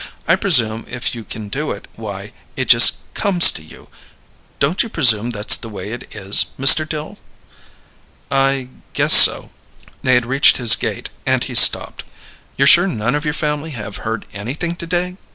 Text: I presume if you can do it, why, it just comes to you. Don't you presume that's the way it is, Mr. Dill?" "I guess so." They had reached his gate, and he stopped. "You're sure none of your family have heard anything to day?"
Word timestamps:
I 0.27 0.35
presume 0.35 0.85
if 0.87 1.13
you 1.13 1.23
can 1.23 1.47
do 1.47 1.71
it, 1.71 1.87
why, 1.93 2.31
it 2.55 2.65
just 2.69 3.13
comes 3.13 3.51
to 3.51 3.61
you. 3.61 3.87
Don't 4.57 4.81
you 4.81 4.89
presume 4.89 5.29
that's 5.29 5.55
the 5.55 5.69
way 5.69 5.91
it 5.93 6.15
is, 6.15 6.45
Mr. 6.59 6.89
Dill?" 6.89 7.19
"I 8.31 8.69
guess 8.93 9.13
so." 9.13 9.51
They 10.01 10.15
had 10.15 10.25
reached 10.25 10.57
his 10.57 10.75
gate, 10.75 11.11
and 11.23 11.43
he 11.43 11.53
stopped. 11.53 12.03
"You're 12.57 12.65
sure 12.65 12.87
none 12.87 13.13
of 13.13 13.25
your 13.25 13.35
family 13.35 13.69
have 13.77 13.97
heard 13.97 14.25
anything 14.33 14.75
to 14.77 14.87
day?" 14.87 15.17